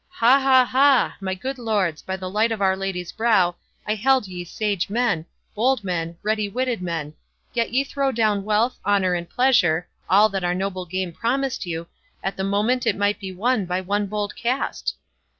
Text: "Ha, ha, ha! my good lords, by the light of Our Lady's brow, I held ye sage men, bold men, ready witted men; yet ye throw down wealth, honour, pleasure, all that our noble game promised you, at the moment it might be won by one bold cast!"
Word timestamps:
"Ha, 0.09 0.39
ha, 0.39 0.65
ha! 0.65 1.15
my 1.21 1.35
good 1.35 1.59
lords, 1.59 2.01
by 2.01 2.17
the 2.17 2.27
light 2.27 2.51
of 2.51 2.59
Our 2.59 2.75
Lady's 2.75 3.11
brow, 3.11 3.55
I 3.85 3.93
held 3.93 4.25
ye 4.27 4.43
sage 4.43 4.89
men, 4.89 5.27
bold 5.53 5.83
men, 5.83 6.17
ready 6.23 6.49
witted 6.49 6.81
men; 6.81 7.13
yet 7.53 7.71
ye 7.71 7.83
throw 7.83 8.11
down 8.11 8.43
wealth, 8.43 8.79
honour, 8.83 9.23
pleasure, 9.25 9.87
all 10.09 10.27
that 10.29 10.43
our 10.43 10.55
noble 10.55 10.87
game 10.87 11.11
promised 11.11 11.67
you, 11.67 11.85
at 12.23 12.35
the 12.35 12.43
moment 12.43 12.87
it 12.87 12.97
might 12.97 13.19
be 13.19 13.31
won 13.31 13.67
by 13.67 13.79
one 13.79 14.07
bold 14.07 14.35
cast!" 14.35 14.95